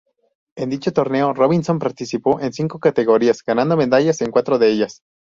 En 0.55 0.71
dicho 0.71 0.91
torneo 0.93 1.31
Robinson 1.31 1.77
participó 1.77 2.39
en 2.39 2.51
cinco 2.53 2.79
categorías, 2.79 3.43
ganando 3.45 3.77
medallas 3.77 4.19
en 4.21 4.31
cuatro 4.31 4.57
de 4.57 4.71
ellas. 4.71 5.03